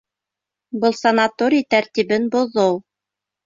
Был 0.85 0.95
санаторий 1.03 1.67
тәртибен 1.77 2.29
боҙоу! 2.39 2.85